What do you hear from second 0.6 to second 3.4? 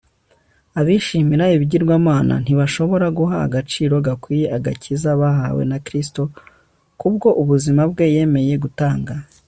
abishimira ibi bigirwamana ntibashobora guha